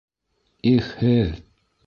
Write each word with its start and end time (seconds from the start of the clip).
Их 0.71 0.89
һеҙ!.. 1.03 1.29